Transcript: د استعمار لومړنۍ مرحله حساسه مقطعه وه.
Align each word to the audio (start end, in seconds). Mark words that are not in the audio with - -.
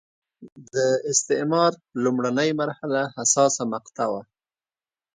د 0.73 0.75
استعمار 1.11 1.71
لومړنۍ 2.03 2.49
مرحله 2.61 3.01
حساسه 3.15 3.63
مقطعه 3.73 4.07
وه. 4.11 4.21